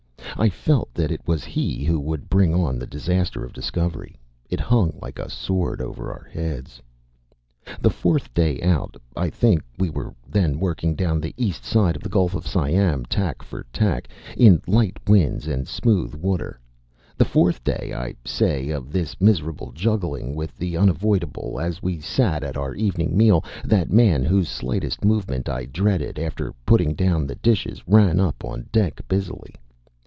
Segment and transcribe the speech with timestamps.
[0.37, 4.15] I felt that it was he who would bring on the disaster of discovery.
[4.49, 6.81] It hung like a sword over our heads.
[7.79, 12.01] The fourth day out, I think (we were then working down the east side of
[12.01, 16.59] the Gulf of Siam, tack for tack, in light winds and smooth water)
[17.17, 22.41] the fourth day, I say, of this miserable juggling with the unavoidable, as we sat
[22.43, 27.35] at our evening meal, that man, whose slightest movement I dreaded, after putting down the
[27.35, 29.53] dishes ran up on deck busily.